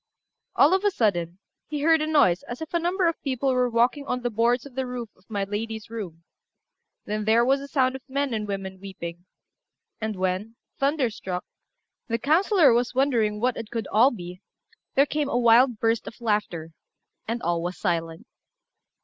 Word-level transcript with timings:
All 0.55 0.73
of 0.73 0.83
a 0.83 0.89
sudden, 0.89 1.37
he 1.67 1.81
heard 1.83 2.01
a 2.01 2.07
noise 2.07 2.41
as 2.47 2.59
if 2.59 2.73
a 2.73 2.79
number 2.79 3.07
of 3.07 3.21
people 3.21 3.53
were 3.53 3.69
walking 3.69 4.03
on 4.07 4.23
the 4.23 4.31
boards 4.31 4.65
of 4.65 4.73
the 4.73 4.87
roof 4.87 5.09
of 5.15 5.29
my 5.29 5.43
lady's 5.43 5.91
room; 5.91 6.23
then 7.05 7.25
there 7.25 7.45
was 7.45 7.61
a 7.61 7.67
sound 7.67 7.95
of 7.95 8.01
men 8.09 8.33
and 8.33 8.47
women 8.47 8.79
weeping; 8.79 9.25
and 10.01 10.15
when, 10.15 10.55
thunderstruck, 10.79 11.45
the 12.07 12.17
councillor 12.17 12.73
was 12.73 12.95
wondering 12.95 13.39
what 13.39 13.57
it 13.57 13.69
could 13.69 13.85
all 13.91 14.09
be, 14.09 14.41
there 14.95 15.05
came 15.05 15.29
a 15.29 15.37
wild 15.37 15.77
burst 15.77 16.07
of 16.07 16.19
laughter, 16.19 16.71
and 17.27 17.43
all 17.43 17.61
was 17.61 17.77
silent. 17.77 18.25